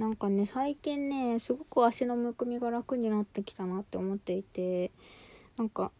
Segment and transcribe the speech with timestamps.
[0.00, 4.92] なんかね最近ねすごく足のむくみが楽になってきたなって思っていて
[5.58, 5.92] なんか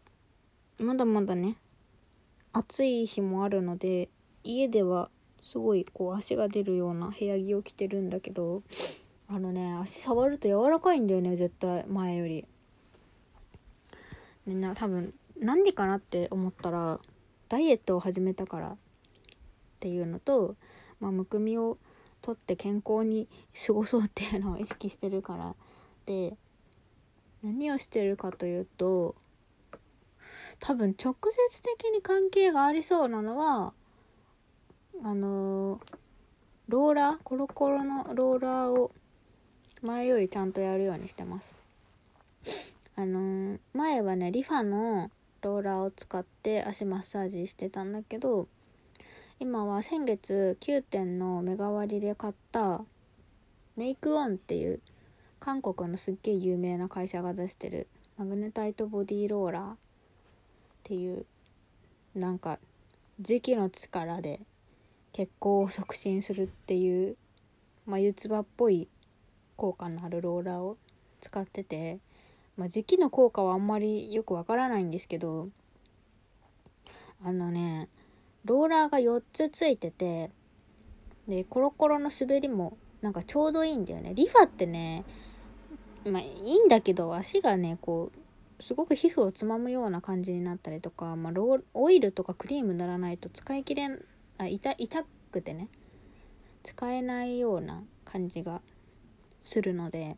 [0.79, 1.55] まだまだね
[2.51, 4.09] 暑い日もあるので
[4.43, 5.11] 家では
[5.43, 8.63] すごいこう足が出るような部屋着を着てるんだけど
[9.27, 12.47] あのね足触ると柔らかいんだよね絶対前より。
[14.47, 16.99] みんな多分何でかなって思ったら
[17.49, 18.77] ダイエットを始めたからっ
[19.79, 20.55] ていうのと、
[20.99, 21.77] まあ、むくみを
[22.21, 23.27] 取って健康に
[23.67, 25.55] 過ごそうっていうのを意識してるから。
[26.05, 26.35] で
[27.43, 29.15] 何をしてるかというと
[30.59, 31.15] 多分直
[31.49, 33.73] 接的に関係がありそうなのは
[35.03, 35.79] あの、
[36.67, 38.91] ローラーコロコロのローラーを
[39.81, 41.55] 前よりちゃんとやるようにしてます。
[42.95, 45.09] あの、前はねリファの
[45.41, 48.47] ローラーを使って足マッサージしてたんだけど
[49.41, 52.81] 今は先月9点のメガ割で買った
[53.75, 54.81] メイクオンっていう
[55.39, 57.87] 韓国のすっげえ有名な会社が出してる
[58.19, 59.75] マグネタイトボディローラーっ
[60.83, 61.25] ていう
[62.13, 62.59] なんか
[63.19, 64.41] 磁気の力で
[65.11, 67.17] 血行を促進するっていう
[67.87, 68.87] 眉唾っぽい
[69.57, 70.77] 効果のあるローラーを
[71.19, 71.97] 使ってて、
[72.57, 75.49] まあ、磁気の効果はあんまりよくわからないんですけど
[77.25, 77.89] あのね
[78.45, 80.31] ローラーが4つついてて
[81.27, 84.13] でコロコロの滑りもなんかちょうどいいんだよね。
[84.13, 85.03] リファってね
[86.05, 88.11] まあいいんだけど足がねこ
[88.59, 94.03] うすごく皮膚をつまむような感じになったりとか、まあ、ロオイルとかクリーム塗らないと使い切れん
[94.37, 95.67] あ痛痛くてね
[96.63, 98.61] 使えないような感じが
[99.43, 100.17] するので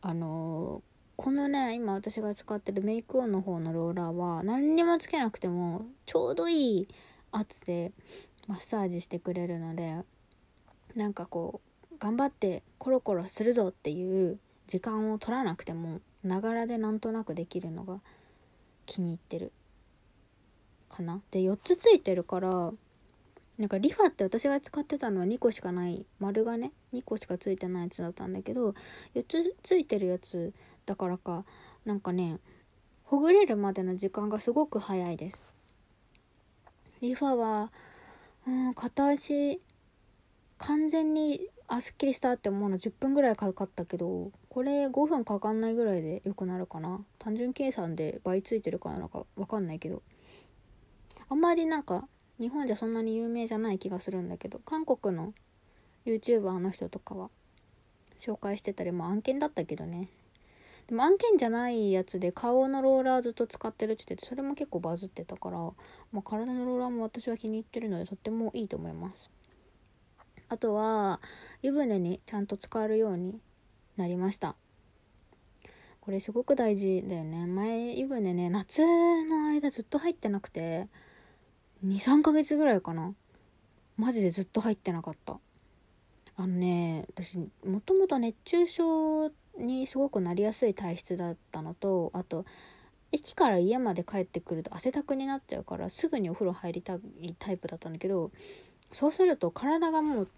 [0.00, 6.88] あのーこのね今私が使ってるメイクオンの方のローラーは何にもつけなくてもちょうどいい
[7.32, 7.92] 圧で
[8.46, 9.96] マッサージしてくれるので
[10.94, 11.60] なんかこ
[11.92, 18.00] う頑張ってコロコロするぞっていう時間を取らなくてもながらでなんとなくできるのが
[18.84, 19.52] 気に入ってる
[20.88, 21.20] かな。
[21.30, 22.72] で4つついてるから
[23.58, 28.74] なんかリファって私が使ってたのは2個しかない丸がね2個しかついてないやつだったんだけど
[29.14, 30.52] 4つついてるやつ
[30.84, 31.44] だからか
[31.86, 32.38] なんかね
[33.04, 35.44] ほぐれるまでの時間がすごく早いです。
[37.00, 37.70] リファは
[38.46, 39.62] うん片足
[40.58, 47.00] 完全にあすっきりしたって思うの10分ぐらいかかったけどこれ5分かかんないぐらいで良くなるかな。
[47.18, 50.02] 単純計算で倍ついてるからなんかわかんないけど。
[51.28, 52.08] あんまりなんか
[52.38, 55.32] 日本じゃそんなに有名じゃない気がするんだけど韓国の
[56.04, 57.30] YouTuber の人とかは
[58.18, 60.08] 紹介してたりまあ案件だったけどね。
[60.86, 69.30] でも案件じゃないやつで顔のローラーずっと使ってるって言っててそれも結構バズってたから、まあ、体のローラーも私は気に入ってるのでとってもいいと思います。
[70.48, 71.20] あとは
[71.62, 73.40] 湯船にちゃんと使えるように
[73.96, 74.54] なりました。
[76.00, 77.46] これすごく大事だよね。
[77.46, 78.82] 前湯船ね夏
[79.24, 80.86] の間ずっと入ってなくて
[81.86, 83.14] 23ヶ月ぐらいかな。
[83.96, 85.38] マジでずっと入ってなかった。
[86.38, 92.44] あのね私もともと熱中症にすごくなりやすい体質だったのとあと
[93.10, 98.30] 駅から家まで帰ってくると汗だくになっちゃうからすぐにお風呂入りたいタイプだったんだけど
[98.92, 100.28] そうすると体がもう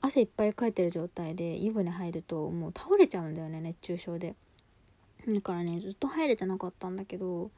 [0.00, 4.34] 汗いっぱいかいてる状態で湯船入るともう倒れちゃうんだよね熱中症で。
[5.28, 7.50] だからねずっと入れてなかったんだけど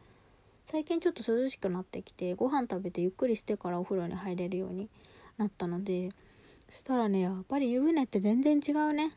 [0.64, 4.88] 最近ちょっと涼しくなってきてご飯食べてゆっくりしてからお風呂に入れるように
[5.36, 6.10] なったので
[6.70, 9.12] そしたらねやっぱり湯船って全然違うね。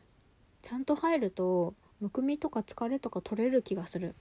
[0.62, 4.14] ちゃんと入るとむくみとか疲れとか取れる気がする。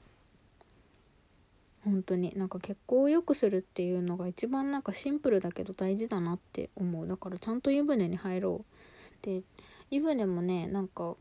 [1.83, 2.33] 本当に。
[2.35, 7.07] なんか血行を良くするっていうのが一番なんかシンプルだけど大事だなって思う。
[7.07, 9.25] だからちゃんと湯船に入ろう。
[9.25, 9.41] で
[9.91, 11.15] 湯船もねなんか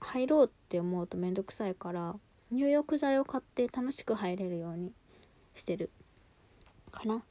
[0.00, 2.16] 入ろうって思うとめんどくさいから
[2.50, 4.92] 入浴剤を買って楽しく入れるように
[5.54, 5.90] してる。
[6.90, 7.22] かな。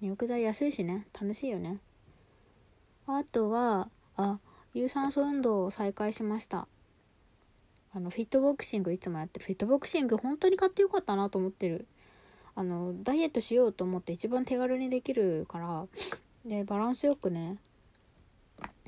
[0.00, 1.06] 入浴剤安いしね。
[1.18, 1.78] 楽しいよね。
[3.06, 4.38] あとはあ
[4.72, 6.68] 有酸素運動を再開しました。
[7.92, 9.46] あのフィットボクシングいつもやってる。
[9.46, 11.86] フィットボクシング本当に買ってよかったなと思ってる。
[12.54, 15.86] あのダイエットしようと思って一番手軽にできるから。
[16.44, 17.56] でバランスよくね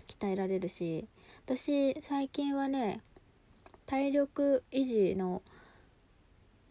[0.07, 1.09] 鍛えられるし。
[1.45, 3.01] 私最近はね
[3.87, 5.43] 体力維持の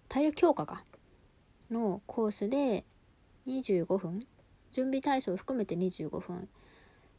[0.08, 0.84] 体力強化か。
[1.76, 2.86] のコースで
[3.48, 4.26] 25分
[4.72, 6.48] 準備体操を含めて25分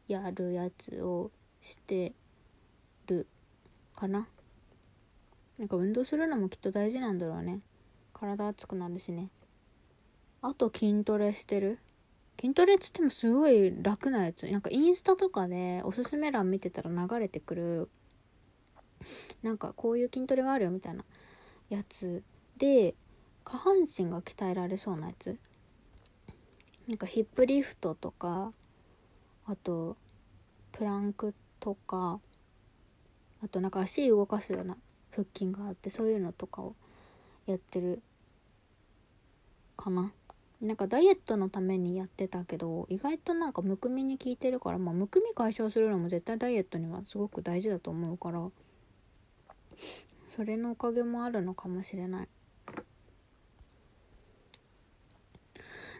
[0.08, 1.30] やるやつを
[1.60, 2.14] して
[3.06, 3.26] る
[3.94, 4.26] かな。
[5.58, 7.60] なんか運動するのもきっと大事なんだろうね。
[8.12, 9.30] 体熱くなるしね。
[10.42, 11.78] あと筋トレしてる？
[12.40, 14.46] 筋トレっつってもすごい楽なやつ。
[14.46, 17.88] なんかインスタとかでおすすめ欄見てたら流れてくる
[19.42, 21.04] なんかこういう筋トレがあるよみたいな
[21.68, 22.22] やつ
[22.58, 22.94] で
[23.48, 25.38] 下半身が鍛えられそうなやつ？
[26.88, 28.52] なんかヒップリフトとか
[29.46, 29.96] あと
[30.72, 32.18] プランクとか
[33.44, 34.76] あとなんか足動かすような
[35.12, 36.74] 腹筋があってそういうのとかを
[37.46, 38.02] やってる
[39.76, 40.12] かな。
[40.60, 48.40] なんかダイエットのためにやってたけど意外となんかむくみに効いてるからまあむくみ解消するのも絶対ダイエットにはすごく大事だと思うから
[50.30, 52.28] それのおかげもあるのかもしれない。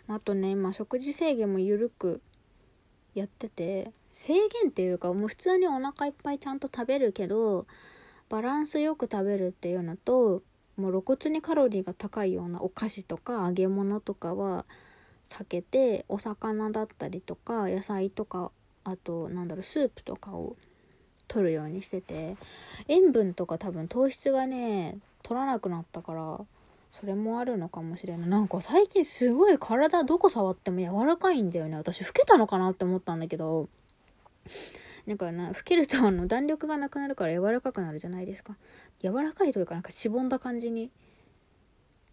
[0.08, 2.20] あとね今食事制限も緩く
[3.14, 7.66] やってて制限っていうかもう普通にお腹いっぱいちゃんと食べるけど
[8.28, 10.42] バランスよく食べるっていうのと
[10.76, 14.64] もう露骨にカロリーが高いようなお菓子とか揚げ物とかは
[15.26, 18.52] 避けてお魚だったりとか野菜とか
[18.84, 20.56] あとなんだろうスープとかを
[21.28, 22.36] 取るようにしてて
[22.88, 26.40] 塩分とか多分糖質がね取らなくなったから
[26.98, 28.28] それもあるのかもしれない。
[28.28, 31.76] なんか最近すごい体どこ触っても柔らかいんだよね。
[31.76, 33.68] 私老けたのかなって思ったんだけど。
[35.06, 38.56] なんかな老けるとあの弾力がなくなるから柔らかくなるじゃないですか。
[39.02, 40.90] 柔らかいというかなんかしぼんだ感じに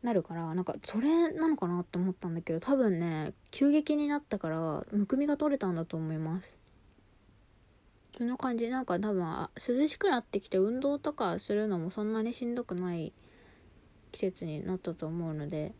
[0.03, 6.59] なるからなんかそれなのかなって思ったんだけど多分ね急激になったからむくみが取れたんだと思います。
[8.17, 8.69] そんな感じ。
[8.69, 13.13] なんか多分涼しくなってきて運動とかするのもそんなにしんどくない
[14.13, 15.73] 季節になったと思うので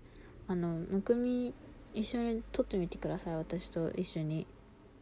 [0.47, 1.53] あのむくみ
[1.93, 3.35] 一緒に撮ってみてください。
[3.35, 4.45] 私と一緒に。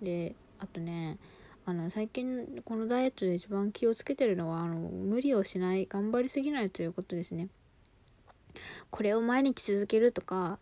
[0.02, 1.18] であとね
[1.66, 7.48] あの最近このダイエットで一番気をつけてるのはあの無理をしない頑張りすぎないということですね。
[8.90, 10.60] これを毎日続けるとか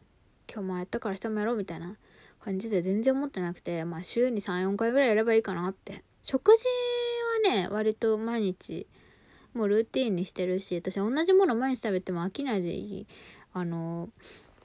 [0.51, 1.95] 今日もやったから明日もやろうみたいな
[2.39, 6.03] 感じで全然思ってなくてまあ週に34回ぐらいやればいいかなって。
[6.21, 6.63] 食事
[7.49, 8.85] はね割と毎日
[9.53, 13.07] もうルーティンにしてるし私同じもの毎日食べても飽きないでいい
[13.53, 14.09] あの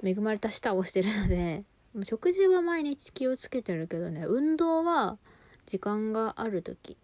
[0.02, 1.64] 恵まれた舌をしてるので
[2.04, 5.16] 食事は毎日気をつけてるけどね運動は
[5.66, 6.96] 時間がある時っ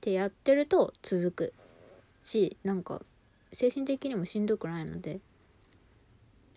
[0.00, 1.54] てやってると続く
[2.22, 3.02] しなんか
[3.52, 5.20] 精神的にもしんどくないので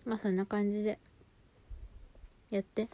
[0.04, 0.98] まあそんな感じで
[2.50, 2.88] やって。